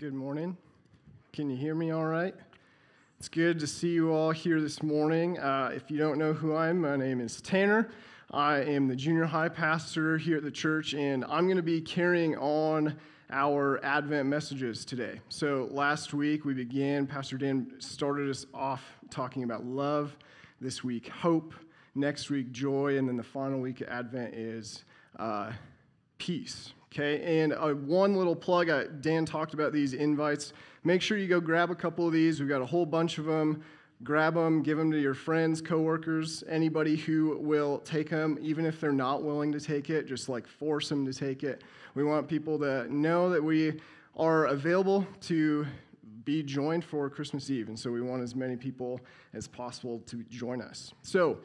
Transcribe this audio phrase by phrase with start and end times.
[0.00, 0.56] Good morning.
[1.30, 2.34] Can you hear me all right?
[3.18, 5.38] It's good to see you all here this morning.
[5.38, 7.90] Uh, if you don't know who I am, my name is Tanner.
[8.30, 11.82] I am the junior high pastor here at the church, and I'm going to be
[11.82, 12.96] carrying on
[13.30, 15.20] our Advent messages today.
[15.28, 20.16] So, last week we began, Pastor Dan started us off talking about love.
[20.62, 21.52] This week, hope.
[21.94, 22.96] Next week, joy.
[22.96, 24.82] And then the final week of Advent is
[25.18, 25.52] uh,
[26.16, 26.72] peace.
[26.92, 30.52] Okay, and uh, one little plug uh, Dan talked about these invites.
[30.82, 32.40] Make sure you go grab a couple of these.
[32.40, 33.62] We've got a whole bunch of them.
[34.02, 38.80] Grab them, give them to your friends, coworkers, anybody who will take them, even if
[38.80, 41.62] they're not willing to take it, just like force them to take it.
[41.94, 43.78] We want people to know that we
[44.16, 45.66] are available to
[46.24, 49.00] be joined for Christmas Eve, and so we want as many people
[49.34, 50.94] as possible to join us.
[51.02, 51.38] So,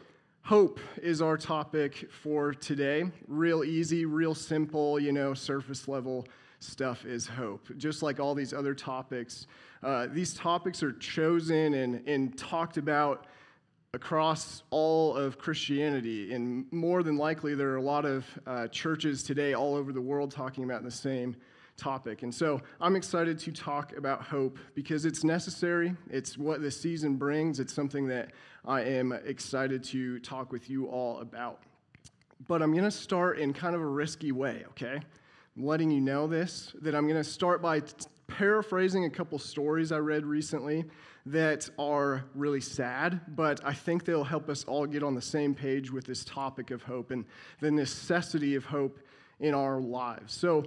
[0.45, 3.05] Hope is our topic for today.
[3.27, 6.27] Real easy, real simple, you know, surface level
[6.59, 7.67] stuff is hope.
[7.77, 9.47] Just like all these other topics,
[9.81, 13.25] uh, these topics are chosen and, and talked about
[13.95, 16.31] across all of Christianity.
[16.31, 20.00] And more than likely, there are a lot of uh, churches today all over the
[20.00, 21.36] world talking about the same
[21.78, 22.23] topic.
[22.23, 25.95] And so I'm excited to talk about hope because it's necessary.
[26.09, 27.59] It's what the season brings.
[27.59, 28.32] It's something that
[28.66, 31.62] I am excited to talk with you all about.
[32.48, 35.00] But I'm going to start in kind of a risky way, okay?
[35.58, 37.94] I'm letting you know this, that I'm going to start by t-
[38.28, 40.86] paraphrasing a couple stories I read recently
[41.28, 45.56] that are really sad, but I think they'll help us all get on the same
[45.56, 47.26] page with this topic of hope and
[47.62, 49.00] the necessity of hope
[49.39, 50.34] in our lives.
[50.34, 50.66] So,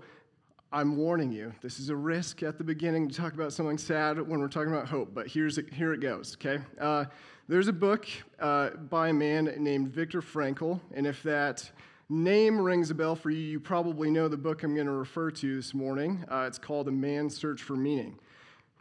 [0.70, 4.20] I'm warning you, this is a risk at the beginning to talk about something sad
[4.20, 6.62] when we're talking about hope, but here's here it goes, okay?
[6.78, 7.06] Uh,
[7.48, 8.06] there's a book
[8.38, 11.70] uh, by a man named Viktor Frankl, and if that
[12.10, 15.30] name rings a bell for you, you probably know the book I'm going to refer
[15.30, 16.22] to this morning.
[16.30, 18.18] Uh, it's called A Man's Search for Meaning.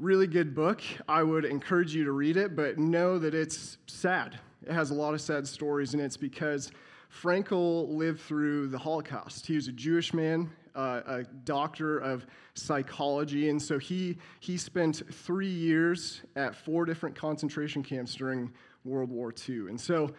[0.01, 0.81] Really good book.
[1.07, 4.37] I would encourage you to read it, but know that it's sad.
[4.65, 6.69] It has a lot of sad stories, and it's because
[7.09, 9.47] Frankl lived through the Holocaust.
[9.47, 15.01] He was a Jewish man uh, a doctor of psychology, and so he, he spent
[15.11, 18.53] three years at four different concentration camps during
[18.85, 19.67] World War II.
[19.69, 20.11] And so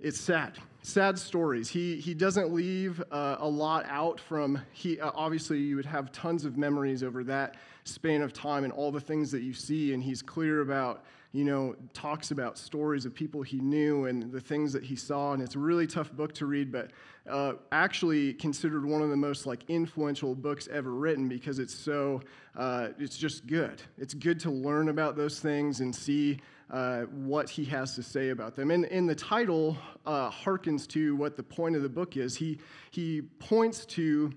[0.00, 1.68] it's sad, sad stories.
[1.68, 6.10] He, he doesn't leave uh, a lot out from, he, uh, obviously, you would have
[6.12, 9.92] tons of memories over that span of time and all the things that you see,
[9.92, 14.40] and he's clear about you know, talks about stories of people he knew and the
[14.40, 15.32] things that he saw.
[15.32, 16.90] And it's a really tough book to read, but
[17.28, 22.20] uh, actually considered one of the most like influential books ever written because it's so,
[22.56, 23.82] uh, it's just good.
[23.96, 26.38] It's good to learn about those things and see
[26.70, 28.70] uh, what he has to say about them.
[28.70, 32.36] And, and the title uh, harkens to what the point of the book is.
[32.36, 32.58] He,
[32.90, 34.32] he points to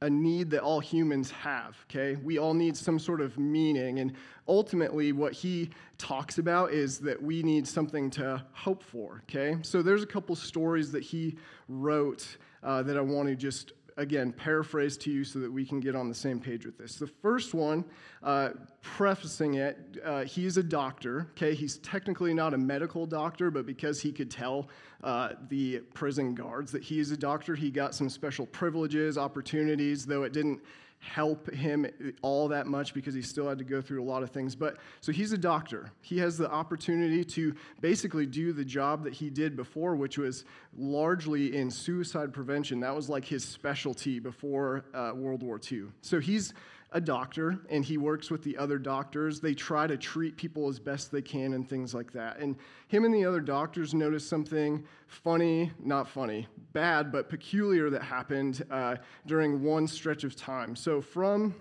[0.00, 2.16] a need that all humans have, okay?
[2.22, 4.00] We all need some sort of meaning.
[4.00, 4.12] And
[4.48, 9.58] ultimately, what he talks about is that we need something to hope for, okay?
[9.62, 11.36] So there's a couple stories that he
[11.68, 15.80] wrote uh, that I want to just again, paraphrase to you so that we can
[15.80, 16.96] get on the same page with this.
[16.96, 17.84] The first one,
[18.22, 18.50] uh,
[18.82, 21.54] prefacing it, uh, he's a doctor, okay?
[21.54, 24.68] He's technically not a medical doctor, but because he could tell
[25.02, 30.06] uh, the prison guards that he is a doctor, he got some special privileges, opportunities,
[30.06, 30.60] though it didn't
[31.04, 31.86] help him
[32.22, 34.54] all that much because he still had to go through a lot of things.
[34.54, 35.90] But so he's a doctor.
[36.00, 40.44] He has the opportunity to basically do the job that he did before, which was
[40.76, 42.80] largely in suicide prevention.
[42.80, 45.84] That was like his specialty before uh, World War II.
[46.00, 46.54] So he's
[46.94, 49.40] a doctor and he works with the other doctors.
[49.40, 52.38] They try to treat people as best they can and things like that.
[52.38, 52.56] And
[52.86, 58.64] him and the other doctors noticed something funny, not funny, bad, but peculiar that happened
[58.70, 58.96] uh,
[59.26, 60.76] during one stretch of time.
[60.76, 61.56] So from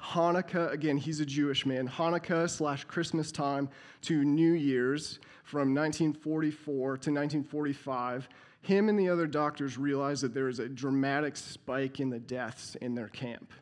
[0.00, 3.68] Hanukkah, again, he's a Jewish man, Hanukkah slash Christmas time
[4.02, 8.28] to New Year's from 1944 to 1945,
[8.62, 12.76] him and the other doctors realized that there was a dramatic spike in the deaths
[12.76, 13.52] in their camp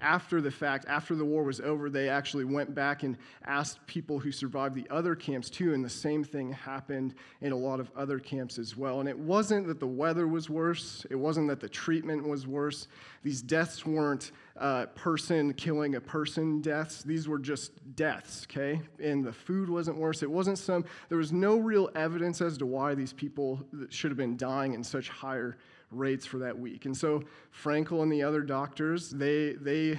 [0.00, 4.18] after the fact, after the war was over, they actually went back and asked people
[4.18, 7.90] who survived the other camps too, and the same thing happened in a lot of
[7.96, 9.00] other camps as well.
[9.00, 12.88] And it wasn't that the weather was worse, it wasn't that the treatment was worse.
[13.22, 18.80] These deaths weren't uh, person killing a person deaths, these were just deaths, okay?
[19.02, 20.22] And the food wasn't worse.
[20.22, 24.18] It wasn't some, there was no real evidence as to why these people should have
[24.18, 25.56] been dying in such higher
[25.90, 26.86] rates for that week.
[26.86, 27.22] And so
[27.52, 29.98] Frankl and the other doctors, they, they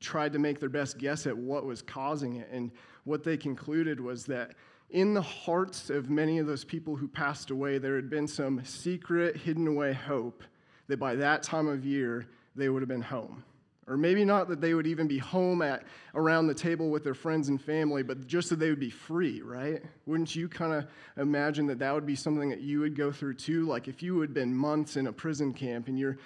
[0.00, 2.48] tried to make their best guess at what was causing it.
[2.50, 2.70] And
[3.04, 4.52] what they concluded was that
[4.90, 8.64] in the hearts of many of those people who passed away, there had been some
[8.64, 10.42] secret, hidden away hope
[10.88, 12.26] that by that time of year,
[12.56, 13.44] they would have been home.
[13.88, 17.14] Or maybe not that they would even be home at around the table with their
[17.14, 19.82] friends and family, but just that they would be free, right?
[20.06, 20.86] Wouldn't you kind of
[21.16, 23.64] imagine that that would be something that you would go through too?
[23.64, 26.18] Like if you had been months in a prison camp and you're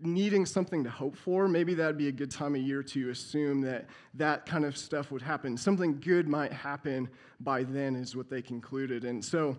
[0.00, 3.60] needing something to hope for, maybe that'd be a good time of year to assume
[3.62, 5.56] that that kind of stuff would happen.
[5.56, 7.08] Something good might happen
[7.40, 9.04] by then, is what they concluded.
[9.04, 9.56] And so,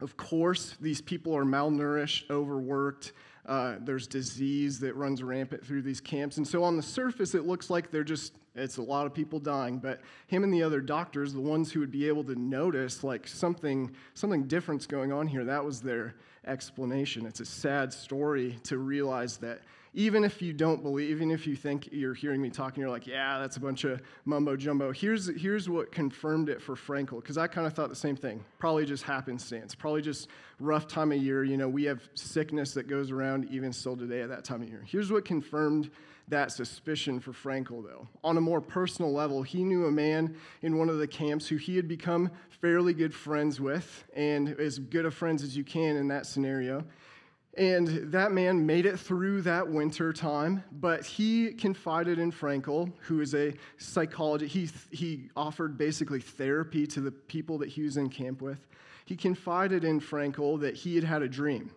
[0.00, 3.12] of course, these people are malnourished, overworked.
[3.44, 6.36] Uh, there's disease that runs rampant through these camps.
[6.36, 9.40] And so on the surface, it looks like they're just, it's a lot of people
[9.40, 9.78] dying.
[9.78, 13.26] But him and the other doctors, the ones who would be able to notice like
[13.26, 16.14] something, something different's going on here, that was their
[16.46, 17.26] explanation.
[17.26, 19.62] It's a sad story to realize that
[19.94, 23.06] even if you don't believe, even if you think you're hearing me talking, you're like,
[23.06, 24.90] yeah, that's a bunch of mumbo jumbo.
[24.90, 28.42] Here's, here's what confirmed it for Frankl, because I kind of thought the same thing.
[28.58, 30.28] Probably just happenstance, probably just
[30.58, 31.44] rough time of year.
[31.44, 34.68] You know, we have sickness that goes around even still today at that time of
[34.68, 34.82] year.
[34.86, 35.90] Here's what confirmed
[36.28, 38.08] that suspicion for Frankl, though.
[38.24, 41.56] On a more personal level, he knew a man in one of the camps who
[41.56, 45.96] he had become fairly good friends with, and as good of friends as you can
[45.96, 46.82] in that scenario.
[47.56, 53.20] And that man made it through that winter time, but he confided in Frankl, who
[53.20, 54.54] is a psychologist.
[54.54, 58.66] He, he offered basically therapy to the people that he was in camp with.
[59.04, 61.70] He confided in Frankl that he had had a dream.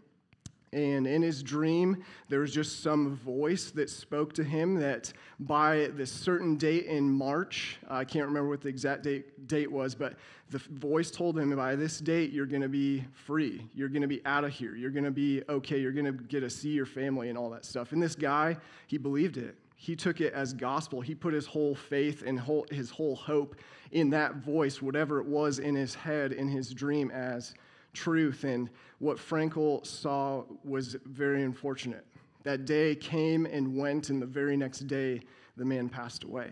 [0.74, 5.90] And in his dream, there was just some voice that spoke to him that by
[5.94, 10.16] this certain date in March, I can't remember what the exact date, date was, but
[10.50, 13.68] the voice told him by this date, you're going to be free.
[13.74, 14.76] You're going to be out of here.
[14.76, 15.80] You're going to be okay.
[15.80, 17.94] You're going to get to see your family and all that stuff.
[17.94, 18.58] And this guy,
[18.88, 19.56] he believed it.
[19.78, 21.02] He took it as gospel.
[21.02, 23.56] He put his whole faith and whole, his whole hope
[23.92, 27.54] in that voice, whatever it was in his head, in his dream, as
[27.96, 28.44] truth.
[28.44, 28.70] And
[29.00, 32.06] what Frankl saw was very unfortunate.
[32.44, 35.22] That day came and went, and the very next day,
[35.58, 36.52] the man passed away.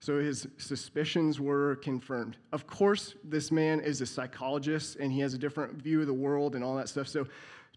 [0.00, 2.38] So his suspicions were confirmed.
[2.52, 6.14] Of course, this man is a psychologist and he has a different view of the
[6.14, 7.06] world and all that stuff.
[7.06, 7.26] So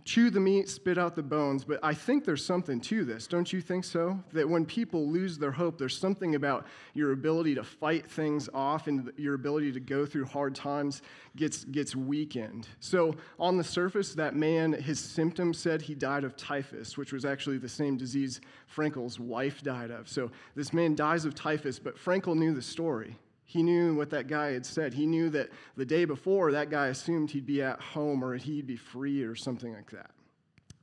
[0.06, 1.64] chew the meat, spit out the bones.
[1.64, 3.28] But I think there's something to this.
[3.28, 4.20] Don't you think so?
[4.34, 8.88] That when people lose their hope, there's something about your ability to fight things off
[8.88, 11.02] and your ability to go through hard times
[11.36, 12.68] gets, gets weakened.
[12.80, 17.26] So on the surface, that man, his symptoms said he died of typhus, which was
[17.26, 18.42] actually the same disease
[18.74, 20.10] Frankl's wife died of.
[20.10, 23.18] So this man dies of typhus, but Frankl knew the story.
[23.54, 24.96] He knew what that guy had said.
[24.96, 28.66] He knew that the day before, that guy assumed he'd be at home or he'd
[28.66, 30.10] be free or something like that.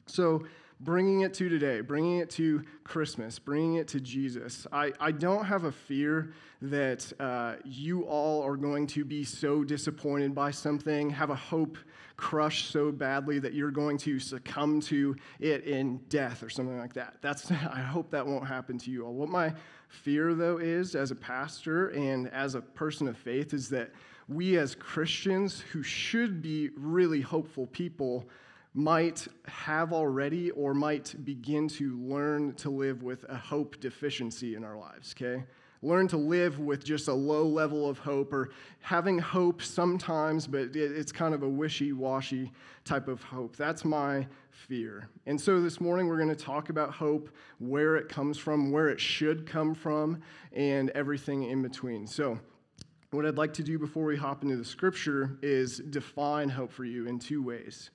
[0.06, 0.44] So,
[0.78, 5.44] bringing it to today, bringing it to Christmas, bringing it to Jesus, I, I don't
[5.46, 6.32] have a fear
[6.62, 11.76] that uh, you all are going to be so disappointed by something, have a hope
[12.16, 16.92] crushed so badly that you're going to succumb to it in death or something like
[16.92, 17.16] that.
[17.20, 19.14] That's, I hope that won't happen to you all.
[19.14, 19.54] What my
[19.90, 23.90] fear, though, is as a pastor and as a person of faith is that
[24.28, 28.28] we as Christians who should be really hopeful people
[28.72, 34.62] might have already or might begin to learn to live with a hope deficiency in
[34.62, 35.42] our lives, okay?
[35.82, 38.50] Learn to live with just a low level of hope or
[38.80, 42.52] having hope sometimes, but it's kind of a wishy washy
[42.84, 43.56] type of hope.
[43.56, 45.08] That's my fear.
[45.24, 48.88] And so this morning we're going to talk about hope, where it comes from, where
[48.90, 50.20] it should come from,
[50.52, 52.06] and everything in between.
[52.06, 52.38] So,
[53.10, 56.84] what I'd like to do before we hop into the scripture is define hope for
[56.84, 57.90] you in two ways.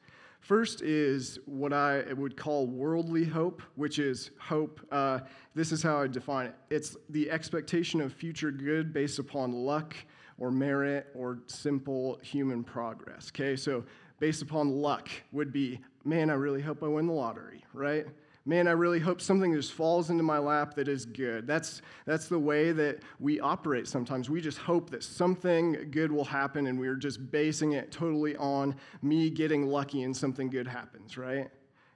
[0.46, 4.80] First is what I would call worldly hope, which is hope.
[4.92, 5.22] Uh,
[5.56, 9.96] this is how I define it it's the expectation of future good based upon luck
[10.38, 13.32] or merit or simple human progress.
[13.34, 13.84] Okay, so
[14.20, 18.06] based upon luck would be, man, I really hope I win the lottery, right?
[18.48, 21.48] Man, I really hope something just falls into my lap that is good.
[21.48, 24.30] That's, that's the way that we operate sometimes.
[24.30, 28.76] We just hope that something good will happen, and we're just basing it totally on
[29.02, 31.50] me getting lucky and something good happens, right?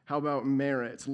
[0.05, 1.05] How about merit?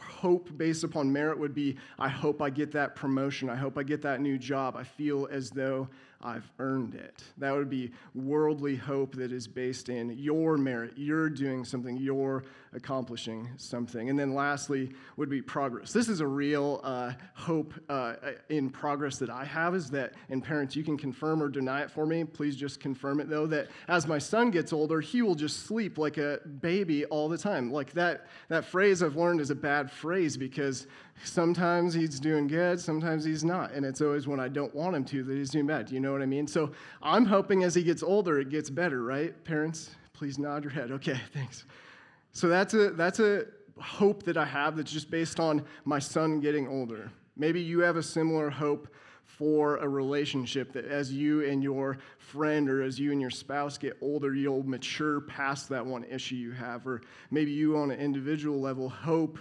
[0.00, 3.50] hope based upon merit would be I hope I get that promotion.
[3.50, 4.76] I hope I get that new job.
[4.76, 5.88] I feel as though
[6.20, 7.22] I've earned it.
[7.36, 10.94] That would be worldly hope that is based in your merit.
[10.96, 14.10] You're doing something, you're accomplishing something.
[14.10, 15.92] And then lastly would be progress.
[15.92, 18.14] This is a real uh, hope uh,
[18.48, 21.90] in progress that I have is that, and parents, you can confirm or deny it
[21.90, 22.24] for me.
[22.24, 25.98] Please just confirm it though, that as my son gets older, he will just sleep
[25.98, 27.70] like a baby all the time.
[27.72, 30.88] Like that, that phrase I've learned is a bad phrase because
[31.24, 33.72] sometimes he's doing good, sometimes he's not.
[33.72, 35.90] And it's always when I don't want him to that he's doing bad.
[35.90, 36.46] You know what I mean?
[36.46, 36.72] So
[37.02, 39.32] I'm hoping as he gets older, it gets better, right?
[39.44, 40.90] Parents, please nod your head.
[40.92, 41.64] Okay, thanks.
[42.32, 43.46] So that's a, that's a
[43.80, 47.10] hope that I have that's just based on my son getting older.
[47.36, 48.88] Maybe you have a similar hope
[49.24, 53.78] for a relationship that as you and your friend or as you and your spouse
[53.78, 56.86] get older, you'll mature past that one issue you have.
[56.86, 59.38] Or maybe you, on an individual level, hope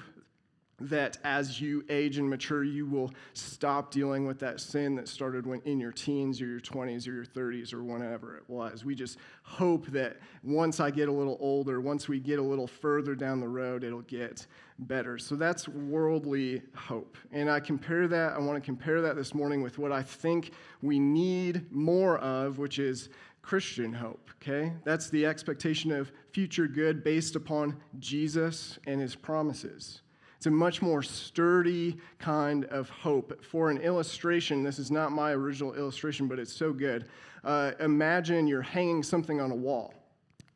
[0.79, 5.48] that as you age and mature, you will stop dealing with that sin that started
[5.48, 8.86] when in your teens or your 20s or your 30s or whenever it was.
[8.86, 12.67] We just hope that once I get a little older, once we get a little
[12.67, 14.46] further down the road, it'll get
[14.79, 15.17] better.
[15.17, 17.17] So that's worldly hope.
[17.31, 20.51] And I compare that, I want to compare that this morning with what I think
[20.84, 23.10] we need more of, which is
[23.41, 24.74] Christian hope, okay?
[24.84, 30.01] That's the expectation of future good based upon Jesus and his promises.
[30.48, 33.44] It's a much more sturdy kind of hope.
[33.44, 37.10] For an illustration, this is not my original illustration, but it's so good.
[37.44, 39.94] Uh, imagine you're hanging something on a wall.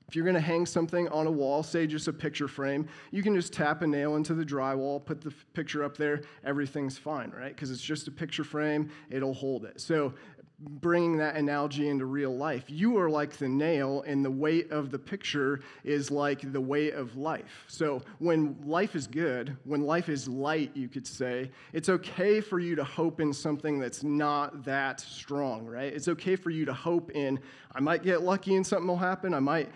[0.08, 3.22] If you're going to hang something on a wall, say just a picture frame, you
[3.22, 7.30] can just tap a nail into the drywall, put the picture up there, everything's fine,
[7.38, 7.54] right?
[7.54, 9.82] Because it's just a picture frame, it'll hold it.
[9.82, 10.14] So
[10.62, 12.66] bringing that analogy into real life.
[12.68, 16.94] You are like the nail, and the weight of the picture is like the weight
[16.94, 17.66] of life.
[17.68, 22.60] So, when life is good, when life is light, you could say, it's okay for
[22.60, 25.92] you to hope in something that's not that strong, right?
[25.92, 27.40] It's okay for you to hope in,
[27.74, 29.34] I might get lucky and something will happen.
[29.34, 29.70] I might,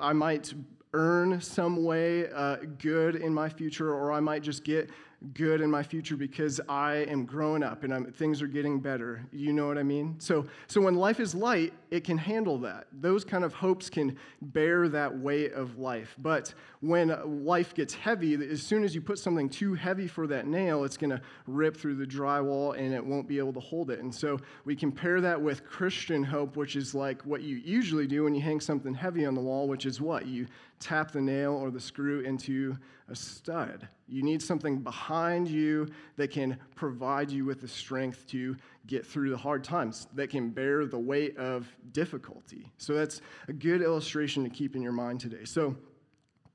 [0.00, 0.54] I might
[0.94, 4.90] earn some way uh, good in my future, or I might just get
[5.34, 9.26] good in my future because I am growing up and I'm, things are getting better.
[9.32, 10.14] You know what I mean?
[10.18, 12.86] So, so when life is light, it can handle that.
[12.92, 16.14] Those kind of hopes can bear that weight of life.
[16.18, 20.46] But when life gets heavy, as soon as you put something too heavy for that
[20.46, 23.90] nail, it's going to rip through the drywall and it won't be able to hold
[23.90, 23.98] it.
[24.00, 28.24] And so we compare that with Christian hope, which is like what you usually do
[28.24, 30.26] when you hang something heavy on the wall, which is what?
[30.26, 30.46] You
[30.80, 32.76] tap the nail or the screw into
[33.08, 33.88] a stud.
[34.06, 38.56] You need something behind you that can provide you with the strength to
[38.86, 42.70] get through the hard times, that can bear the weight of difficulty.
[42.78, 45.44] So that's a good illustration to keep in your mind today.
[45.44, 45.76] So,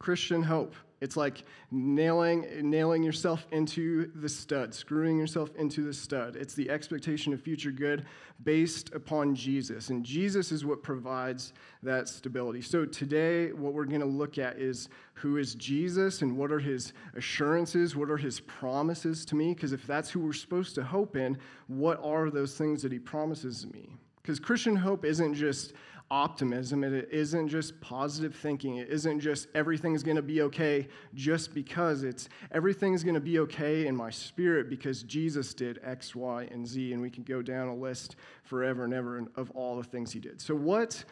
[0.04, 0.76] Christian hope.
[1.00, 6.36] It's like nailing, nailing yourself into the stud, screwing yourself into the stud.
[6.36, 8.06] It's the expectation of future good
[8.44, 9.92] based upon Jesus.
[9.92, 12.62] And Jesus is what provides that stability.
[12.62, 16.60] So today, what we're going to look at is who is Jesus and what are
[16.60, 19.54] his assurances, what are his promises to me?
[19.54, 23.00] Because if that's who we're supposed to hope in, what are those things that he
[23.00, 23.96] promises me?
[24.22, 25.74] Because Christian hope isn't just
[26.13, 26.84] optimism.
[26.84, 28.77] It isn't just positive thinking.
[28.77, 32.03] It isn't just everything's going to be okay just because.
[32.03, 36.67] It's everything's going to be okay in my spirit because Jesus did X, Y, and
[36.67, 36.93] Z.
[36.93, 40.20] And we can go down a list forever and ever of all the things he
[40.20, 40.39] did.
[40.39, 41.03] So, what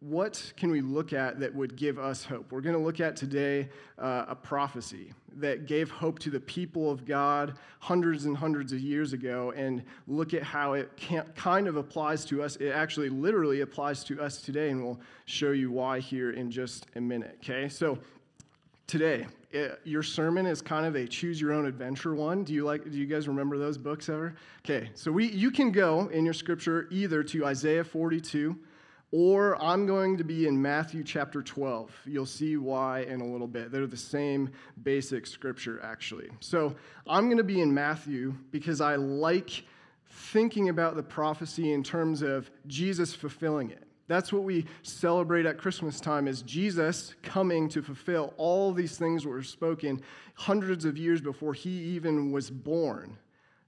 [0.00, 2.50] what can we look at that would give us hope?
[2.50, 6.90] We're going to look at today uh, a prophecy that gave hope to the people
[6.90, 10.90] of God hundreds and hundreds of years ago and look at how it
[11.36, 12.56] kind of applies to us.
[12.56, 16.86] It actually literally applies to us today, and we'll show you why here in just
[16.96, 17.68] a minute, okay?
[17.68, 17.98] So,
[18.86, 22.42] today, it, your sermon is kind of a choose your own adventure one.
[22.42, 24.34] Do you like do you guys remember those books ever?
[24.64, 28.58] Okay, so we you can go in your scripture either to Isaiah 42
[29.12, 31.94] or I'm going to be in Matthew chapter 12.
[32.06, 33.70] You'll see why in a little bit.
[33.70, 34.50] They're the same
[34.82, 36.30] basic scripture, actually.
[36.40, 36.74] So
[37.06, 39.64] I'm going to be in Matthew because I like
[40.08, 43.84] thinking about the prophecy in terms of Jesus fulfilling it.
[44.08, 49.22] That's what we celebrate at Christmas time is Jesus coming to fulfill all these things
[49.22, 50.02] that were spoken
[50.34, 53.16] hundreds of years before he even was born.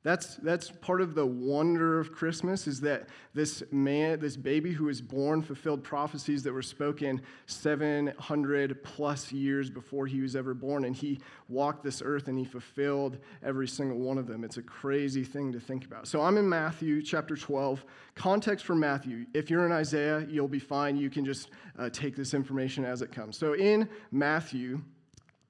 [0.05, 4.85] That's, that's part of the wonder of Christmas is that this man, this baby who
[4.85, 10.85] was born, fulfilled prophecies that were spoken 700 plus years before he was ever born.
[10.85, 14.45] And he walked this earth and he fulfilled every single one of them.
[14.45, 16.07] It's a crazy thing to think about.
[16.07, 17.83] So I'm in Matthew chapter 12.
[18.15, 19.25] Context for Matthew.
[19.33, 20.99] If you're in Isaiah, you'll be fine.
[20.99, 23.39] You can just uh, take this information as it comes.
[23.39, 24.83] So in Matthew,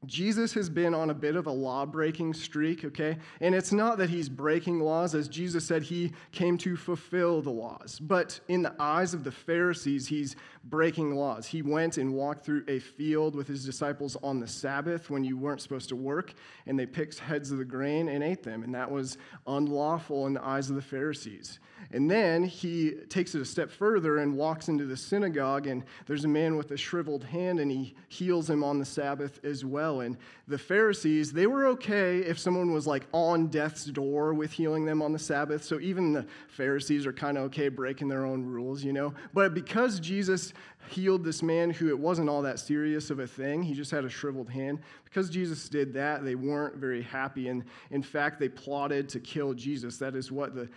[0.06, 3.16] Jesus has been on a bit of a law breaking streak, okay?
[3.40, 5.14] And it's not that he's breaking laws.
[5.14, 7.98] As Jesus said, he came to fulfill the laws.
[8.00, 11.46] But in the eyes of the Pharisees, he's breaking laws.
[11.46, 15.36] He went and walked through a field with his disciples on the Sabbath when you
[15.36, 16.32] weren't supposed to work,
[16.66, 18.62] and they picked heads of the grain and ate them.
[18.62, 21.58] And that was unlawful in the eyes of the Pharisees.
[21.92, 26.24] And then he takes it a step further and walks into the synagogue, and there's
[26.24, 30.00] a man with a shriveled hand, and he heals him on the Sabbath as well.
[30.00, 30.16] And
[30.48, 35.02] the Pharisees, they were okay if someone was like on death's door with healing them
[35.02, 35.62] on the Sabbath.
[35.62, 39.12] So even the Pharisees are kind of okay breaking their own rules, you know?
[39.34, 40.53] But because Jesus
[40.88, 44.04] healed this man who it wasn't all that serious of a thing, he just had
[44.04, 47.48] a shriveled hand, because Jesus did that, they weren't very happy.
[47.48, 49.96] And in fact, they plotted to kill Jesus.
[49.98, 50.68] That is what the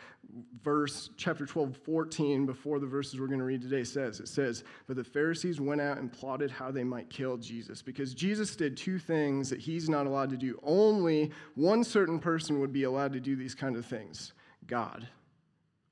[0.64, 4.20] verse, chapter 12, 14, before the verses we're going to read today says.
[4.20, 8.14] It says, But the Pharisees went out and plotted how they might kill Jesus, because
[8.14, 10.60] Jesus did two things that he's not allowed to do.
[10.64, 14.34] Only one certain person would be allowed to do these kind of things
[14.68, 15.08] God.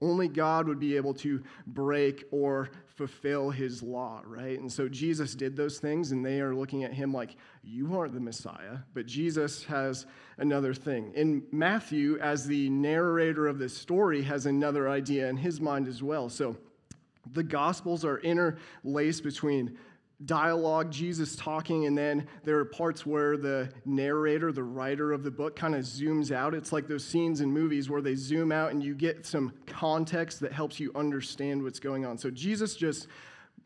[0.06, 4.60] Only God would be able to break or fulfill his law, right?
[4.60, 8.14] And so Jesus did those things, and they are looking at him like, You aren't
[8.14, 8.78] the Messiah.
[8.94, 10.06] But Jesus has
[10.38, 11.12] another thing.
[11.16, 16.04] In Matthew, as the narrator of this story, has another idea in his mind as
[16.04, 16.30] well.
[16.30, 16.56] So
[17.34, 19.76] the Gospels are interlaced between
[20.24, 25.32] dialogue, Jesus talking, and then there are parts where the narrator, the writer of the
[25.32, 26.54] book, kind of zooms out.
[26.54, 30.40] It's like those scenes in movies where they zoom out and you get some context
[30.40, 32.18] that helps you understand what's going on.
[32.18, 33.08] So Jesus just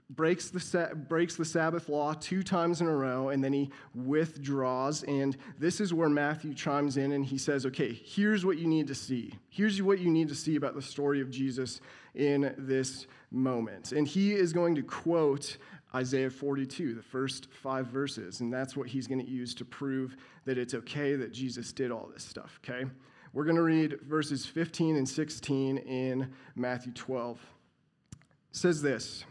[0.09, 5.03] breaks the, breaks the Sabbath law two times in a row, and then he withdraws.
[5.03, 8.87] And this is where Matthew chimes in and he says, Okay, here's what you need
[8.87, 9.33] to see.
[9.49, 11.79] Here's what you need to see about the story of Jesus
[12.15, 13.91] in this moment.
[13.91, 15.57] And he is going to quote
[15.95, 20.15] Isaiah 42, the first five verses, and that's what he's going to use to prove
[20.45, 22.85] that it's okay that Jesus did all this stuff, okay?
[23.33, 27.39] We're going to read verses 15 and 16 in Matthew 12.
[28.11, 28.17] It
[28.51, 29.23] says this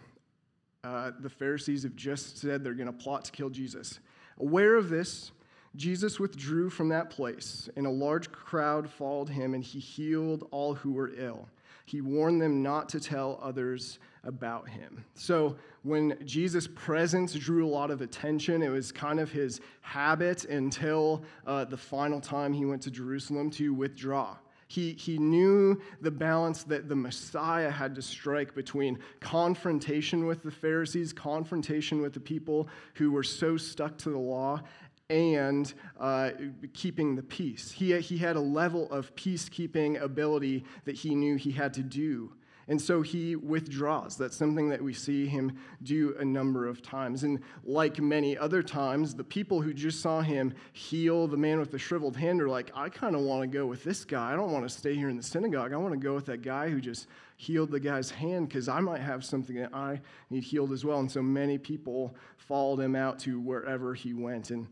[0.83, 4.01] uh, The Pharisees have just said they're going to plot to kill Jesus.
[4.41, 5.33] Aware of this,
[5.77, 10.75] Jesus withdrew from that place, and a large crowd followed him, and he healed all
[10.75, 11.49] who were ill.
[11.89, 15.07] He warned them not to tell others about him.
[15.15, 20.45] So when Jesus' presence drew a lot of attention, it was kind of his habit
[20.45, 24.37] until uh, the final time he went to Jerusalem to withdraw.
[24.67, 30.51] He, he knew the balance that the Messiah had to strike between confrontation with the
[30.51, 34.61] Pharisees, confrontation with the people who were so stuck to the law,
[35.11, 36.31] and uh,
[36.75, 37.71] keeping the peace.
[37.71, 42.33] He, he had a level of peacekeeping ability that he knew he had to do.
[42.71, 44.19] And so he withdraws.
[44.19, 47.25] That's something that we see him do a number of times.
[47.25, 51.71] And like many other times, the people who just saw him heal the man with
[51.71, 54.35] the shriveled hand are like, I kind of want to go with this guy.
[54.35, 55.73] I don't want to stay here in the synagogue.
[55.73, 57.07] I want to go with that guy who just
[57.39, 60.99] healed the guy's hand because I might have something that I need healed as well.
[60.99, 64.51] And so many people followed him out to wherever he went.
[64.51, 64.67] And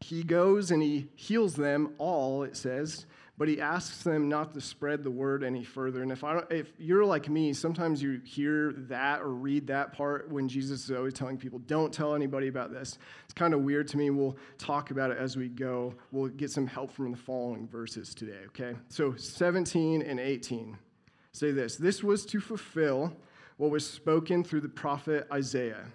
[0.00, 4.60] he goes and he heals them all, it says, but he asks them not to
[4.60, 6.02] spread the word any further.
[6.02, 10.30] And if, I if you're like me, sometimes you hear that or read that part
[10.30, 12.98] when Jesus is always telling people, don't tell anybody about this.
[13.24, 14.10] It's kind of weird to me.
[14.10, 15.94] We'll talk about it as we go.
[16.12, 18.76] We'll get some help from the following verses today, okay?
[18.88, 20.78] So 17 and 18
[21.32, 23.16] say this This was to fulfill
[23.56, 25.86] what was spoken through the prophet Isaiah.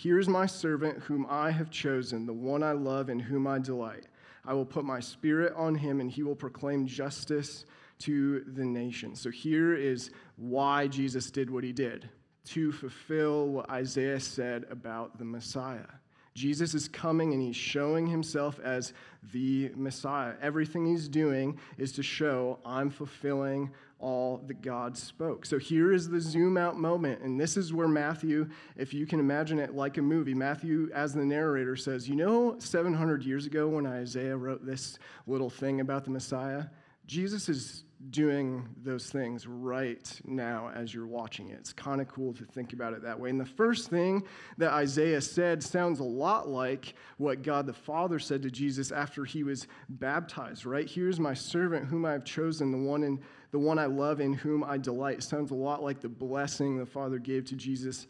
[0.00, 3.58] Here is my servant whom I have chosen, the one I love and whom I
[3.58, 4.06] delight.
[4.46, 7.66] I will put my spirit on him, and he will proclaim justice
[7.98, 9.20] to the nations.
[9.20, 12.08] So here is why Jesus did what he did
[12.46, 15.84] to fulfill what Isaiah said about the Messiah.
[16.34, 18.94] Jesus is coming and he's showing himself as
[19.34, 20.32] the Messiah.
[20.40, 25.44] Everything he's doing is to show I'm fulfilling all that God spoke.
[25.46, 27.22] So here is the zoom out moment.
[27.22, 31.12] And this is where Matthew, if you can imagine it like a movie, Matthew, as
[31.12, 36.04] the narrator, says, You know, 700 years ago when Isaiah wrote this little thing about
[36.04, 36.64] the Messiah,
[37.06, 41.58] Jesus is doing those things right now as you're watching it.
[41.58, 43.28] It's kind of cool to think about it that way.
[43.28, 44.24] And the first thing
[44.56, 49.24] that Isaiah said sounds a lot like what God the Father said to Jesus after
[49.24, 50.88] he was baptized, right?
[50.88, 54.64] Here's my servant whom I've chosen, the one in the one I love in whom
[54.64, 55.22] I delight.
[55.22, 58.06] Sounds a lot like the blessing the Father gave to Jesus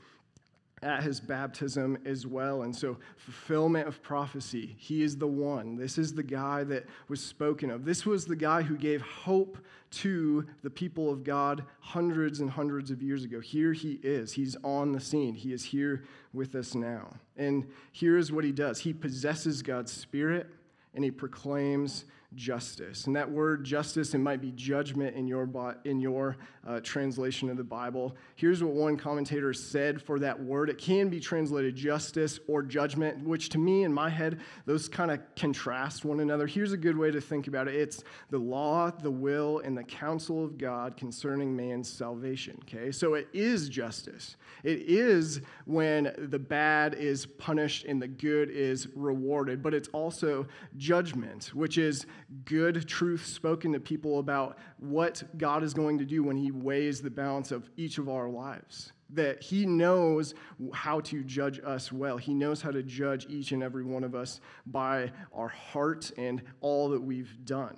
[0.82, 2.62] at his baptism as well.
[2.62, 4.74] And so, fulfillment of prophecy.
[4.78, 5.76] He is the one.
[5.76, 7.84] This is the guy that was spoken of.
[7.84, 9.58] This was the guy who gave hope
[9.90, 13.40] to the people of God hundreds and hundreds of years ago.
[13.40, 14.32] Here he is.
[14.32, 15.34] He's on the scene.
[15.34, 17.08] He is here with us now.
[17.36, 20.46] And here is what he does he possesses God's Spirit
[20.94, 23.06] and he proclaims justice.
[23.06, 25.48] And that word justice, it might be judgment in your,
[25.84, 28.14] in your uh, translation of the Bible.
[28.36, 33.24] Here's what one commentator said for that word it can be translated justice or judgment,
[33.24, 36.46] which to me, in my head, those kind of contrast one another.
[36.46, 39.84] Here's a good way to think about it it's the law, the will, and the
[39.84, 42.58] counsel of God concerning man's salvation.
[42.62, 42.92] Okay?
[42.92, 44.36] So it is justice.
[44.62, 50.46] It is when the bad is punished and the good is rewarded, but it's also
[50.76, 52.06] judgment, which is
[52.44, 57.02] good truth spoken to people about what God is going to do when He weighs
[57.02, 58.92] the balance of each of our lives.
[59.10, 60.34] That He knows
[60.72, 62.16] how to judge us well.
[62.16, 66.42] He knows how to judge each and every one of us by our heart and
[66.60, 67.76] all that we've done.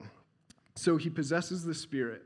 [0.75, 2.23] So He possesses the Spirit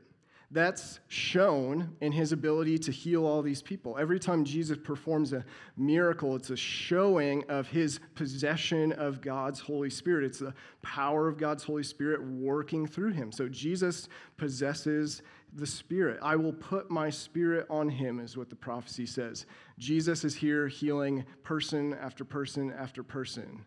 [0.49, 3.97] that's shown in his ability to heal all these people.
[3.99, 5.43] Every time Jesus performs a
[5.75, 10.23] miracle, it's a showing of his possession of God's Holy Spirit.
[10.23, 13.31] It's the power of God's Holy Spirit working through him.
[13.31, 14.07] So Jesus
[14.37, 15.21] possesses
[15.53, 16.19] the Spirit.
[16.21, 19.45] I will put my Spirit on him, is what the prophecy says.
[19.77, 23.65] Jesus is here healing person after person after person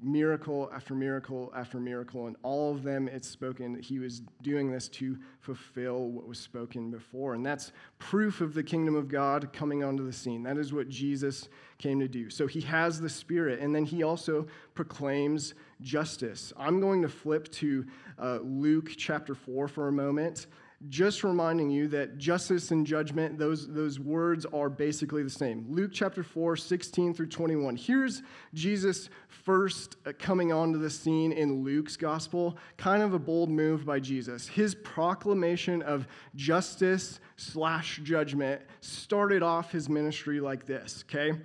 [0.00, 4.70] miracle after miracle after miracle, and all of them it's spoken that he was doing
[4.70, 7.34] this to fulfill what was spoken before.
[7.34, 10.42] And that's proof of the kingdom of God coming onto the scene.
[10.42, 12.30] That is what Jesus came to do.
[12.30, 16.52] So he has the Spirit, and then he also proclaims justice.
[16.58, 17.86] I'm going to flip to
[18.18, 20.46] uh, Luke chapter 4 for a moment
[20.88, 25.64] just reminding you that justice and judgment, those, those words are basically the same.
[25.68, 27.76] Luke chapter 4, 16 through 21.
[27.76, 32.58] Here's Jesus first uh, coming onto the scene in Luke's gospel.
[32.76, 34.46] Kind of a bold move by Jesus.
[34.46, 41.38] His proclamation of justice slash judgment started off his ministry like this, okay?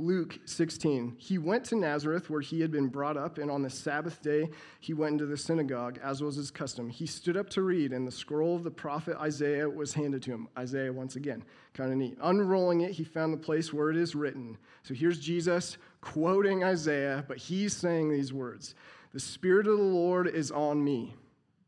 [0.00, 1.16] Luke 16.
[1.18, 4.48] He went to Nazareth where he had been brought up, and on the Sabbath day
[4.80, 6.88] he went into the synagogue, as was his custom.
[6.88, 10.30] He stood up to read, and the scroll of the prophet Isaiah was handed to
[10.30, 10.48] him.
[10.58, 12.16] Isaiah, once again, kind of neat.
[12.22, 14.56] Unrolling it, he found the place where it is written.
[14.84, 18.74] So here's Jesus quoting Isaiah, but he's saying these words
[19.12, 21.14] The Spirit of the Lord is on me,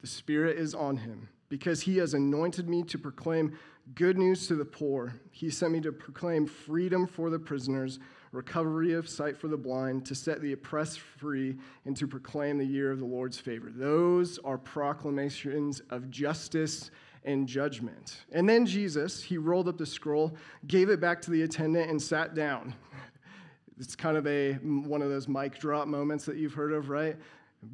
[0.01, 3.59] the Spirit is on him, because he has anointed me to proclaim
[3.95, 5.21] good news to the poor.
[5.31, 7.99] He sent me to proclaim freedom for the prisoners
[8.33, 12.64] recovery of sight for the blind, to set the oppressed free, and to proclaim the
[12.64, 13.71] year of the Lord's favor.
[13.71, 16.90] Those are proclamations of justice
[17.25, 18.25] and judgment.
[18.33, 20.35] And then Jesus, he rolled up the scroll,
[20.66, 22.75] gave it back to the attendant, and sat down.
[23.79, 27.16] It's kind of a one of those mic drop moments that you've heard of, right?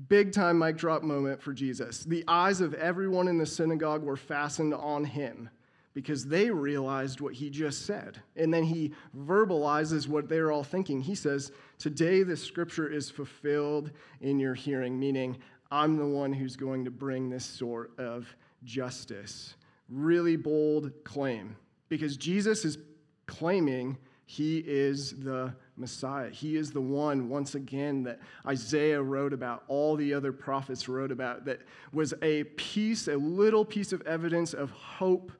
[0.09, 2.05] Big time mic drop moment for Jesus.
[2.05, 5.51] The eyes of everyone in the synagogue were fastened on him
[5.99, 8.23] because they realized what he just said.
[8.37, 8.93] And then he
[9.27, 11.01] verbalizes what they're all thinking.
[11.01, 15.39] He says, Today the scripture is fulfilled in your hearing, meaning
[15.73, 18.33] I'm the one who's going to bring this sort of
[18.63, 19.57] justice.
[19.89, 21.57] Really bold claim
[21.89, 22.79] because Jesus is
[23.27, 26.31] claiming he is the Messiah.
[26.31, 31.11] He is the one, once again, that Isaiah wrote about, all the other prophets wrote
[31.11, 35.33] about, that was a piece, a little piece of evidence of hope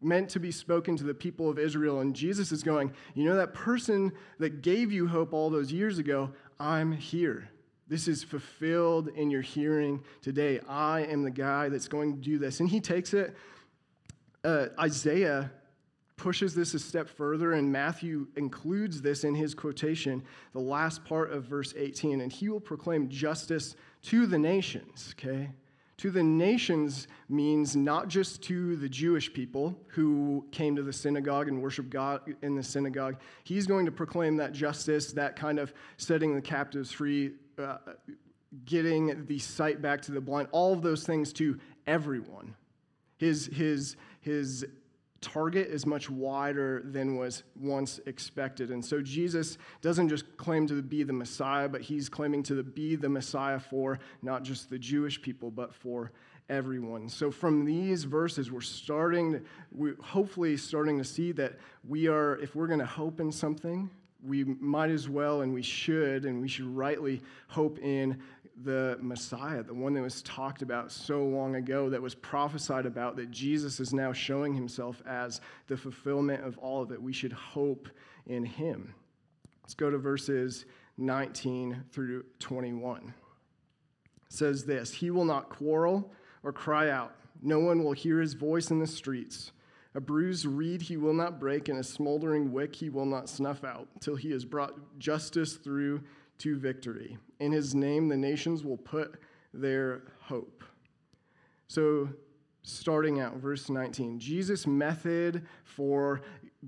[0.00, 2.00] meant to be spoken to the people of Israel.
[2.00, 5.98] And Jesus is going, You know, that person that gave you hope all those years
[5.98, 6.30] ago,
[6.60, 7.48] I'm here.
[7.88, 10.60] This is fulfilled in your hearing today.
[10.68, 12.60] I am the guy that's going to do this.
[12.60, 13.34] And he takes it.
[14.44, 15.50] Uh, Isaiah
[16.16, 21.32] pushes this a step further, and Matthew includes this in his quotation, the last part
[21.32, 22.20] of verse 18.
[22.20, 25.50] And he will proclaim justice to the nations, okay?
[25.98, 31.48] To the nations means not just to the Jewish people who came to the synagogue
[31.48, 33.16] and worshiped God in the synagogue.
[33.42, 37.78] He's going to proclaim that justice, that kind of setting the captives free, uh,
[38.64, 41.58] getting the sight back to the blind, all of those things to
[41.88, 42.54] everyone.
[43.16, 44.64] His, his, his
[45.20, 48.70] target is much wider than was once expected.
[48.70, 52.96] And so Jesus doesn't just claim to be the Messiah, but he's claiming to be
[52.96, 56.12] the Messiah for not just the Jewish people, but for
[56.48, 57.08] everyone.
[57.08, 62.54] So from these verses, we're starting, we're hopefully starting to see that we are, if
[62.54, 63.90] we're going to hope in something,
[64.24, 68.20] we might as well and we should and we should rightly hope in
[68.64, 73.16] the Messiah, the one that was talked about so long ago, that was prophesied about,
[73.16, 77.00] that Jesus is now showing himself as the fulfillment of all of it.
[77.00, 77.88] We should hope
[78.26, 78.94] in him.
[79.62, 80.64] Let's go to verses
[80.96, 83.14] 19 through 21.
[84.26, 88.34] It says this He will not quarrel or cry out, no one will hear his
[88.34, 89.52] voice in the streets.
[89.94, 93.64] A bruised reed he will not break, and a smoldering wick he will not snuff
[93.64, 96.02] out, till he has brought justice through
[96.38, 97.18] to victory.
[97.40, 99.20] In his name, the nations will put
[99.52, 100.64] their hope.
[101.68, 102.08] So,
[102.62, 106.22] starting out, verse 19, Jesus' method for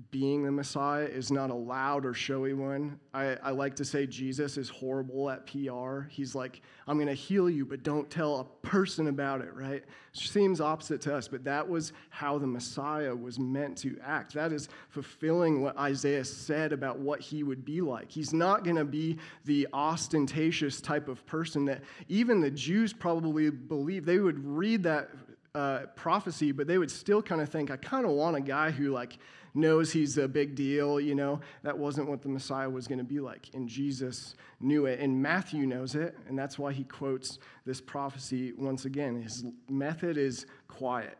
[0.09, 2.97] being the Messiah is not a loud or showy one.
[3.13, 6.03] I, I like to say Jesus is horrible at PR.
[6.09, 9.83] He's like, I'm going to heal you, but don't tell a person about it, right?
[10.13, 14.33] Seems opposite to us, but that was how the Messiah was meant to act.
[14.33, 18.09] That is fulfilling what Isaiah said about what he would be like.
[18.09, 23.49] He's not going to be the ostentatious type of person that even the Jews probably
[23.49, 24.05] believe.
[24.05, 25.09] They would read that
[25.53, 28.71] uh, prophecy, but they would still kind of think, I kind of want a guy
[28.71, 29.17] who, like,
[29.53, 31.41] knows he's a big deal, you know.
[31.63, 33.49] That wasn't what the Messiah was going to be like.
[33.53, 34.99] And Jesus knew it.
[34.99, 36.17] And Matthew knows it.
[36.27, 39.21] And that's why he quotes this prophecy once again.
[39.21, 41.17] His method is quiet,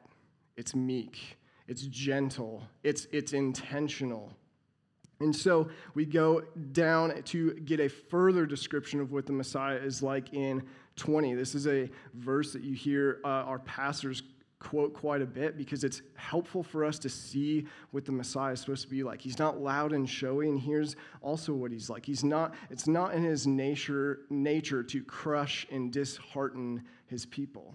[0.55, 4.33] it's meek, it's gentle, it's, it's intentional.
[5.19, 6.41] And so we go
[6.71, 10.63] down to get a further description of what the Messiah is like in
[10.95, 11.35] 20.
[11.35, 14.23] This is a verse that you hear uh, our pastors
[14.61, 18.59] quote quite a bit because it's helpful for us to see what the Messiah is
[18.61, 19.19] supposed to be like.
[19.19, 22.05] He's not loud and showy, and here's also what he's like.
[22.05, 27.73] He's not, it's not in his nature, nature to crush and dishearten his people.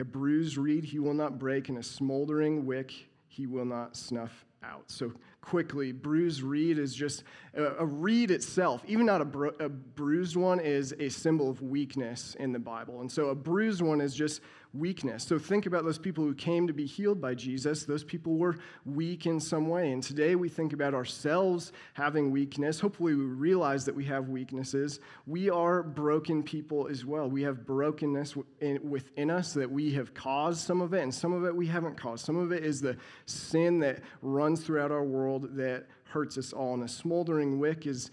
[0.00, 2.92] A bruised reed he will not break, and a smoldering wick
[3.26, 4.84] he will not snuff out.
[4.86, 9.68] So quickly, bruised reed is just a, a reed itself, even not a, bru- a
[9.68, 13.00] bruised one, is a symbol of weakness in the Bible.
[13.00, 14.40] And so a bruised one is just
[14.74, 15.24] weakness.
[15.24, 17.84] So think about those people who came to be healed by Jesus.
[17.84, 19.92] Those people were weak in some way.
[19.92, 22.78] And today we think about ourselves having weakness.
[22.78, 25.00] Hopefully, we realize that we have weaknesses.
[25.26, 27.28] We are broken people as well.
[27.28, 31.44] We have brokenness within us that we have caused some of it, and some of
[31.44, 32.24] it we haven't caused.
[32.24, 36.74] Some of it is the sin that runs throughout our world that hurts us all.
[36.74, 38.10] And a smoldering wick is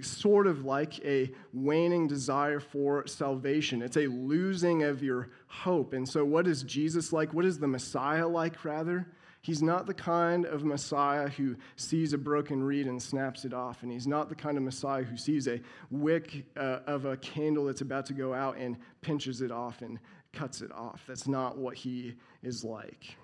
[0.00, 3.82] sort of like a waning desire for salvation.
[3.82, 5.92] It's a losing of your hope.
[5.92, 7.32] And so, what is Jesus like?
[7.32, 9.06] What is the Messiah like, rather?
[9.40, 13.82] He's not the kind of Messiah who sees a broken reed and snaps it off.
[13.82, 17.66] And he's not the kind of Messiah who sees a wick uh, of a candle
[17.66, 19.98] that's about to go out and pinches it off and
[20.32, 21.02] cuts it off.
[21.06, 23.16] That's not what he is like.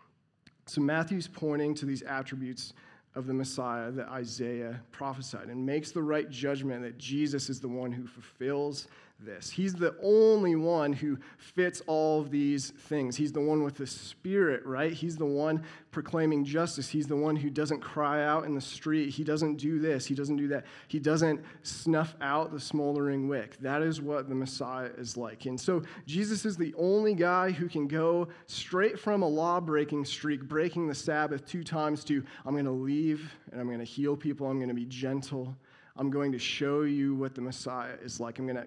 [0.66, 2.74] So, Matthew's pointing to these attributes
[3.14, 7.68] of the Messiah that Isaiah prophesied and makes the right judgment that Jesus is the
[7.68, 8.86] one who fulfills
[9.24, 9.50] this.
[9.50, 13.16] He's the only one who fits all of these things.
[13.16, 14.92] He's the one with the Spirit, right?
[14.92, 16.88] He's the one proclaiming justice.
[16.88, 19.11] He's the one who doesn't cry out in the street.
[19.11, 20.06] He doesn't do this.
[20.06, 20.64] He doesn't do that.
[20.88, 23.56] He doesn't snuff out the smoldering wick.
[23.61, 25.46] That is what the Messiah is like.
[25.46, 30.04] And so Jesus is the only guy who can go straight from a law breaking
[30.04, 33.85] streak, breaking the Sabbath two times, to I'm going to leave and I'm going to
[33.85, 34.46] heal people.
[34.46, 35.56] I'm going to be gentle.
[35.96, 38.38] I'm going to show you what the Messiah is like.
[38.38, 38.66] I'm going to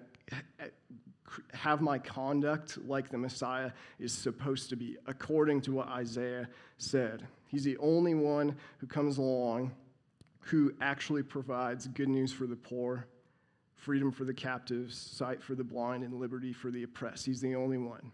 [1.52, 7.26] have my conduct like the Messiah is supposed to be, according to what Isaiah said.
[7.48, 9.72] He's the only one who comes along
[10.40, 13.06] who actually provides good news for the poor,
[13.74, 17.24] freedom for the captives, sight for the blind, and liberty for the oppressed.
[17.24, 18.12] He's the only one.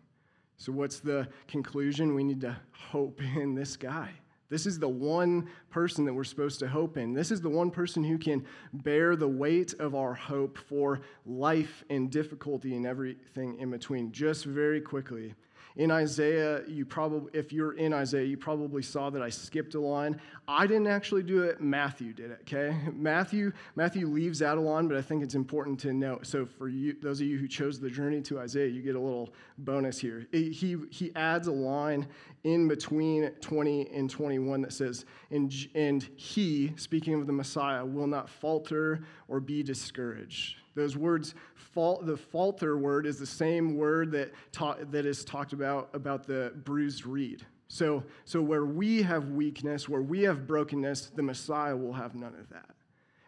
[0.56, 2.14] So, what's the conclusion?
[2.14, 4.10] We need to hope in this guy.
[4.50, 7.14] This is the one person that we're supposed to hope in.
[7.14, 11.84] This is the one person who can bear the weight of our hope for life
[11.88, 14.10] and difficulty and everything in between.
[14.10, 15.34] Just very quickly,
[15.76, 19.80] in Isaiah, you probably, if you're in Isaiah, you probably saw that I skipped a
[19.80, 20.20] line.
[20.48, 21.60] I didn't actually do it.
[21.60, 22.40] Matthew did it.
[22.42, 26.26] Okay, Matthew Matthew leaves out a line, but I think it's important to note.
[26.26, 29.00] So for you, those of you who chose the journey to Isaiah, you get a
[29.00, 30.26] little bonus here.
[30.32, 32.06] He he adds a line
[32.44, 38.06] in between 20 and 21 that says, "and and he, speaking of the Messiah, will
[38.06, 41.34] not falter or be discouraged." Those words,
[41.74, 46.52] the falter word is the same word that, ta- that is talked about about the
[46.64, 47.44] bruised reed.
[47.68, 52.34] So, so where we have weakness, where we have brokenness, the Messiah will have none
[52.34, 52.70] of that.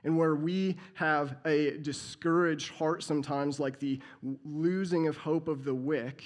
[0.04, 4.00] And where we have a discouraged heart sometimes, like the
[4.44, 6.24] losing of hope of the wick,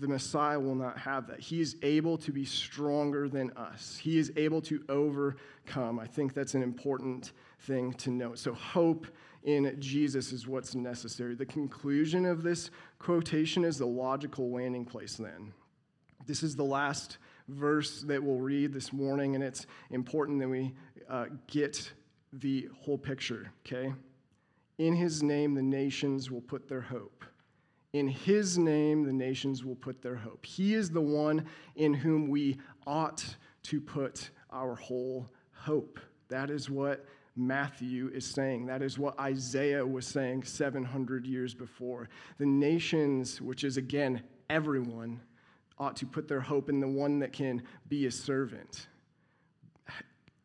[0.00, 1.40] the Messiah will not have that.
[1.40, 5.98] He is able to be stronger than us, He is able to overcome.
[5.98, 8.38] I think that's an important thing to note.
[8.38, 9.06] So, hope
[9.44, 11.34] in Jesus is what's necessary.
[11.34, 15.52] The conclusion of this quotation is the logical landing place, then.
[16.26, 20.72] This is the last verse that we'll read this morning, and it's important that we
[21.08, 21.92] uh, get
[22.32, 23.92] the whole picture, okay?
[24.78, 27.24] In his name, the nations will put their hope.
[27.92, 30.46] In his name, the nations will put their hope.
[30.46, 31.44] He is the one
[31.76, 33.24] in whom we ought
[33.64, 36.00] to put our whole hope.
[36.28, 37.04] That is what
[37.36, 38.66] Matthew is saying.
[38.66, 42.08] That is what Isaiah was saying 700 years before.
[42.38, 45.20] The nations, which is again everyone,
[45.78, 48.86] ought to put their hope in the one that can be a servant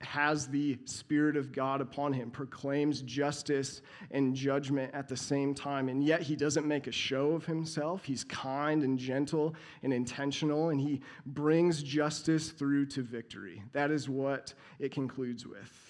[0.02, 5.90] has the Spirit of God upon him, proclaims justice and judgment at the same time,
[5.90, 8.06] and yet he doesn't make a show of himself.
[8.06, 13.64] He's kind and gentle and intentional, and he brings justice through to victory.
[13.72, 15.87] That is what it concludes with.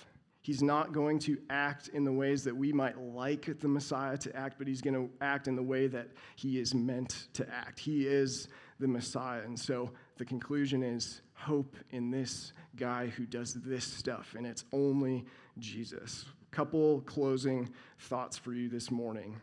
[0.47, 4.33] He's not going to act in the ways that we might like the Messiah to
[4.33, 6.07] act, but he's going to act in the way that
[6.37, 7.77] he is meant to act.
[7.81, 8.47] He is
[8.79, 9.41] the Messiah.
[9.41, 14.63] And so the conclusion is hope in this guy who does this stuff, and it's
[14.71, 15.25] only
[15.59, 16.23] Jesus.
[16.51, 17.67] Couple closing
[17.99, 19.35] thoughts for you this morning.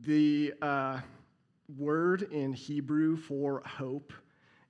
[0.00, 0.98] The uh,
[1.78, 4.12] word in Hebrew for hope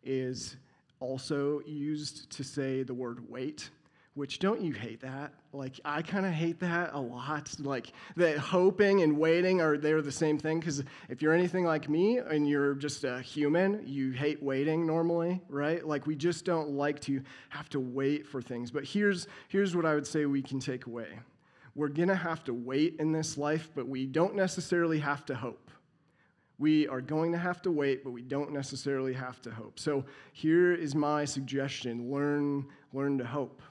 [0.05, 0.57] is
[1.00, 3.70] also used to say the word wait
[4.14, 5.33] which don't you hate that?
[5.53, 7.55] Like, I kind of hate that a lot.
[7.59, 10.61] Like, that hoping and waiting are they're the same thing.
[10.61, 15.40] Because if you're anything like me and you're just a human, you hate waiting normally,
[15.48, 15.87] right?
[15.87, 18.70] Like, we just don't like to have to wait for things.
[18.70, 21.09] But here's, here's what I would say we can take away
[21.75, 25.35] we're going to have to wait in this life, but we don't necessarily have to
[25.35, 25.70] hope.
[26.59, 29.79] We are going to have to wait, but we don't necessarily have to hope.
[29.79, 33.62] So here is my suggestion learn, learn to hope.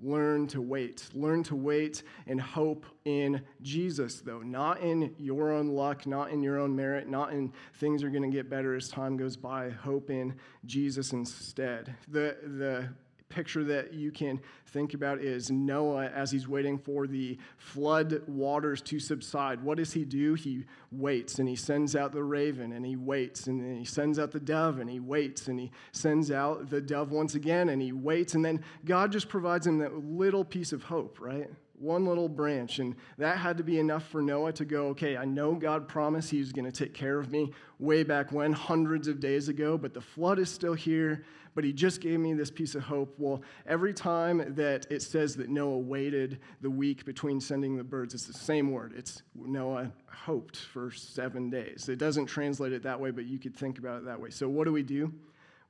[0.00, 1.08] Learn to wait.
[1.12, 6.42] Learn to wait and hope in Jesus, though, not in your own luck, not in
[6.42, 9.70] your own merit, not in things are going to get better as time goes by.
[9.70, 11.94] Hope in Jesus instead.
[12.06, 12.88] The, the
[13.28, 18.80] picture that you can think about is Noah as he's waiting for the flood waters
[18.82, 19.62] to subside.
[19.62, 20.34] What does he do?
[20.34, 24.18] He waits and he sends out the raven and he waits and then he sends
[24.18, 27.82] out the dove and he waits and he sends out the dove once again and
[27.82, 28.34] he waits.
[28.34, 31.50] And then God just provides him that little piece of hope, right?
[31.80, 32.78] One little branch.
[32.78, 36.30] And that had to be enough for Noah to go, okay, I know God promised
[36.30, 39.94] he's going to take care of me way back when, hundreds of days ago, but
[39.94, 41.24] the flood is still here.
[41.54, 43.14] But he just gave me this piece of hope.
[43.18, 48.14] Well, every time that it says that Noah waited the week between sending the birds,
[48.14, 48.94] it's the same word.
[48.96, 51.88] It's Noah hoped for seven days.
[51.88, 54.30] It doesn't translate it that way, but you could think about it that way.
[54.30, 55.12] So, what do we do?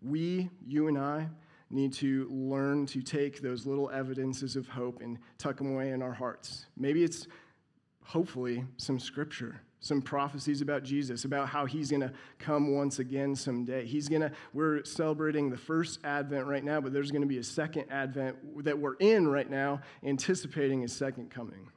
[0.02, 1.28] We, you and I,
[1.70, 6.02] need to learn to take those little evidences of hope and tuck them away in
[6.02, 6.66] our hearts.
[6.76, 7.26] Maybe it's
[8.02, 13.36] hopefully some scripture, some prophecies about Jesus, about how he's going to come once again
[13.36, 13.84] someday.
[13.84, 17.38] He's going to, we're celebrating the first Advent right now, but there's going to be
[17.38, 21.68] a second Advent that we're in right now, anticipating his second coming.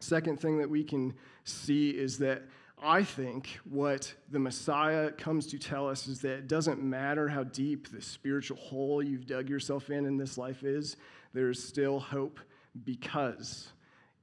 [0.00, 1.14] Second thing that we can
[1.44, 2.42] see is that
[2.82, 7.44] I think what the Messiah comes to tell us is that it doesn't matter how
[7.44, 10.96] deep the spiritual hole you've dug yourself in in this life is,
[11.34, 12.40] there's still hope
[12.84, 13.68] because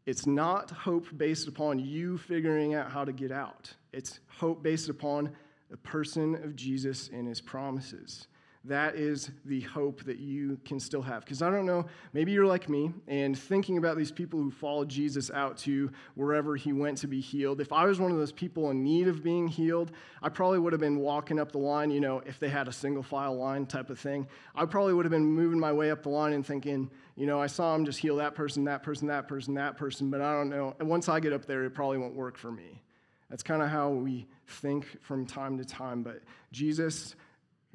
[0.06, 3.74] it's not hope based upon you figuring out how to get out.
[3.93, 5.36] It's hope based upon
[5.70, 8.28] the person of Jesus and his promises
[8.67, 11.23] that is the hope that you can still have.
[11.23, 14.89] Because I don't know, maybe you're like me and thinking about these people who followed
[14.89, 17.62] Jesus out to wherever he went to be healed.
[17.62, 20.73] If I was one of those people in need of being healed, I probably would
[20.73, 23.65] have been walking up the line, you know, if they had a single file line
[23.65, 24.27] type of thing.
[24.56, 27.41] I probably would have been moving my way up the line and thinking, you know,
[27.41, 30.34] I saw him just heal that person, that person, that person, that person, but I
[30.34, 30.75] don't know.
[30.80, 32.82] And once I get up there, it probably won't work for me.
[33.30, 36.01] That's kind of how we think from time to time.
[36.03, 37.15] But Jesus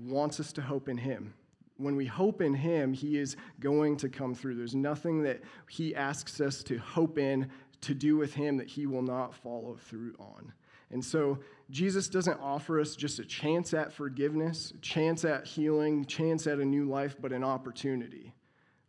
[0.05, 1.35] wants us to hope in Him.
[1.77, 4.57] When we hope in Him, He is going to come through.
[4.57, 7.51] There's nothing that He asks us to hope in,
[7.83, 10.53] to do with Him, that He will not follow through on.
[10.91, 11.39] And so,
[11.71, 16.65] Jesus doesn't offer us just a chance at forgiveness, chance at healing, chance at a
[16.65, 18.35] new life, but an opportunity.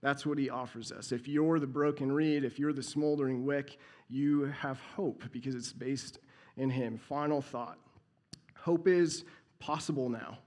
[0.04, 1.13] That's what he offers us.
[1.13, 3.78] If you're the broken reed, if you're the smoldering wick,
[4.10, 6.19] you have hope because it's based
[6.58, 6.97] in him.
[6.97, 7.78] Final thought
[8.56, 9.23] hope is
[9.60, 10.38] possible now.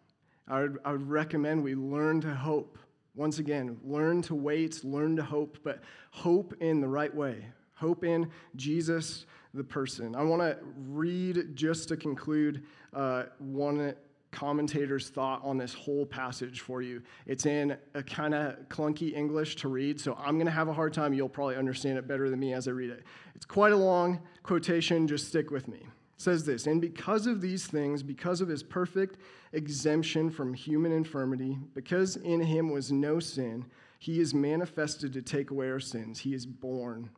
[0.48, 2.78] I would, I would recommend we learn to hope.
[3.14, 5.80] Once again, learn to wait, learn to hope, but
[6.10, 7.46] hope in the right way.
[7.74, 10.14] Hope in Jesus, the person.
[10.14, 13.94] I want to read just to conclude uh, one
[14.32, 17.02] commentator's thought on this whole passage for you.
[17.26, 20.74] It's in a kind of clunky English to read, so I'm going to have a
[20.74, 21.14] hard time.
[21.14, 23.04] You'll probably understand it better than me as I read it.
[23.34, 27.66] It's quite a long quotation, just stick with me says this And because of these
[27.66, 29.18] things, because of his perfect
[29.52, 33.66] exemption from human infirmity, because in him was no sin,
[33.98, 36.18] he is manifested to take away our sins.
[36.20, 37.10] He is born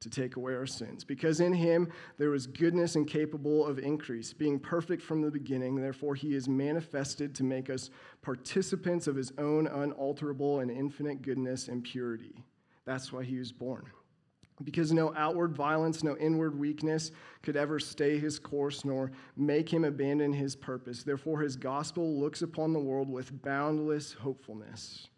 [0.00, 1.02] to take away our sins.
[1.02, 5.76] Because in him there was goodness and capable of increase, being perfect from the beginning.
[5.76, 7.90] Therefore, he is manifested to make us
[8.20, 12.44] participants of his own unalterable and infinite goodness and purity.
[12.84, 13.84] That's why he was born.
[14.62, 17.10] Because no outward violence, no inward weakness
[17.42, 21.02] could ever stay his course nor make him abandon his purpose.
[21.02, 25.08] Therefore, his gospel looks upon the world with boundless hopefulness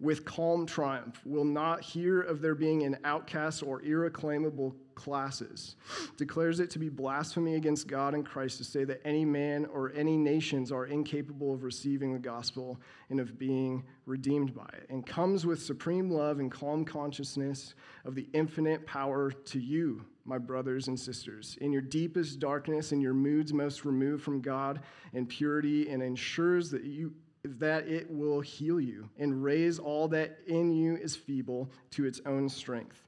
[0.00, 5.76] with calm triumph, will not hear of there being an outcast or irreclaimable classes,
[6.16, 9.92] declares it to be blasphemy against God and Christ to say that any man or
[9.94, 12.80] any nations are incapable of receiving the gospel
[13.10, 17.74] and of being redeemed by it, and comes with supreme love and calm consciousness
[18.04, 23.00] of the infinite power to you, my brothers and sisters, in your deepest darkness, in
[23.00, 24.80] your moods most removed from God
[25.12, 27.12] and purity, and ensures that you
[27.46, 32.18] that it will heal you and raise all that in you is feeble to its
[32.24, 33.03] own strength.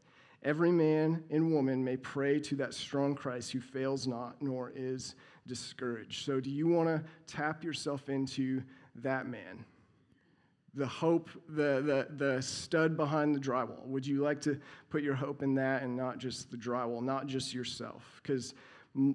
[0.46, 5.16] Every man and woman may pray to that strong Christ who fails not nor is
[5.48, 6.24] discouraged.
[6.24, 8.62] So, do you want to tap yourself into
[9.02, 9.64] that man?
[10.74, 13.84] The hope, the, the, the stud behind the drywall.
[13.86, 17.26] Would you like to put your hope in that and not just the drywall, not
[17.26, 18.20] just yourself?
[18.22, 18.54] Because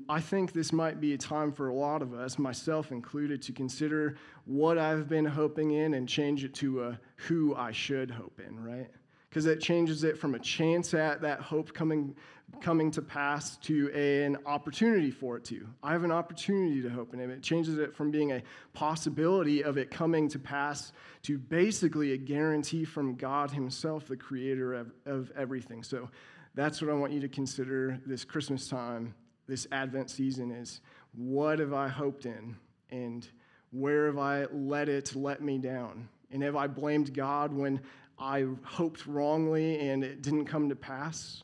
[0.10, 3.54] I think this might be a time for a lot of us, myself included, to
[3.54, 8.42] consider what I've been hoping in and change it to a who I should hope
[8.46, 8.90] in, right?
[9.32, 12.14] Because it changes it from a chance at that hope coming,
[12.60, 15.66] coming to pass to an opportunity for it to.
[15.82, 17.30] I have an opportunity to hope in it.
[17.30, 20.92] It changes it from being a possibility of it coming to pass
[21.24, 25.82] to basically a guarantee from God Himself, the creator of, of everything.
[25.82, 26.10] So
[26.54, 29.16] that's what I want you to consider this Christmas time
[29.48, 30.82] this Advent season is
[31.14, 32.56] what have I hoped in?
[32.90, 33.28] And
[33.72, 36.08] where have I let it let me down?
[36.32, 37.82] And have I blamed God when
[38.18, 41.44] I hoped wrongly and it didn't come to pass?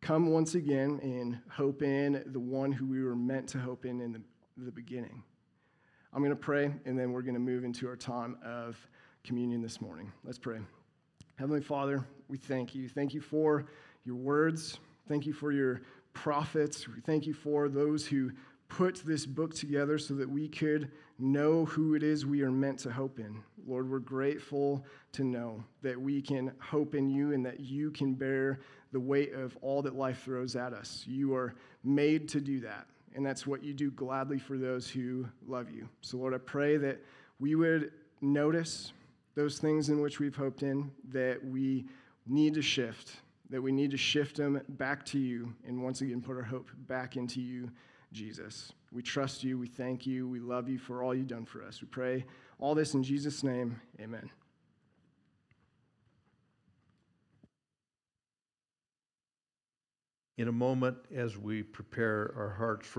[0.00, 4.00] Come once again and hope in the one who we were meant to hope in
[4.00, 4.20] in the,
[4.58, 5.22] the beginning.
[6.12, 8.76] I'm going to pray, and then we're going to move into our time of
[9.24, 10.12] communion this morning.
[10.22, 10.60] Let's pray.
[11.36, 12.88] Heavenly Father, we thank you.
[12.88, 13.66] Thank you for
[14.04, 14.78] your words.
[15.08, 15.80] Thank you for your
[16.12, 16.86] prophets.
[16.86, 18.30] We thank you for those who
[18.76, 22.80] put this book together so that we could know who it is we are meant
[22.80, 23.40] to hope in.
[23.68, 28.14] Lord, we're grateful to know that we can hope in you and that you can
[28.14, 28.58] bear
[28.90, 31.04] the weight of all that life throws at us.
[31.06, 31.54] You are
[31.84, 35.88] made to do that, and that's what you do gladly for those who love you.
[36.00, 37.00] So, Lord, I pray that
[37.38, 38.92] we would notice
[39.36, 41.86] those things in which we've hoped in, that we
[42.26, 43.18] need to shift
[43.50, 46.70] that we need to shift them back to you and once again put our hope
[46.88, 47.70] back into you,
[48.14, 48.72] Jesus.
[48.92, 49.58] We trust you.
[49.58, 50.28] We thank you.
[50.28, 51.82] We love you for all you've done for us.
[51.82, 52.24] We pray
[52.58, 53.80] all this in Jesus' name.
[54.00, 54.30] Amen.
[60.36, 62.92] In a moment, as we prepare our hearts for